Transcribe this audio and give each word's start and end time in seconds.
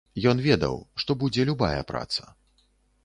Ён 0.29 0.37
ведаў, 0.45 0.79
што 1.03 1.17
будзе 1.23 1.45
любая 1.53 1.81
праца. 1.93 2.23